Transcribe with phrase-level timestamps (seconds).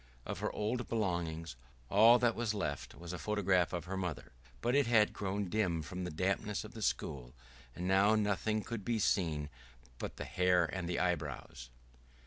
[0.25, 1.55] Of her old belongings,
[1.87, 5.83] all that was left was a photograph of her mother, but it had grown dim
[5.83, 7.35] from the dampness of the school,
[7.75, 9.47] and now nothing could be seen
[9.99, 11.69] but the hair and the eyebrows.